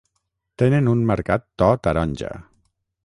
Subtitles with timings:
[0.61, 2.33] Tenen un marcat to taronja.